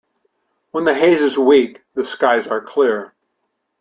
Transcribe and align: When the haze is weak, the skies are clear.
When 0.71 0.83
the 0.85 0.95
haze 0.95 1.21
is 1.21 1.37
weak, 1.37 1.83
the 1.93 2.03
skies 2.03 2.47
are 2.47 2.59
clear. 2.59 3.13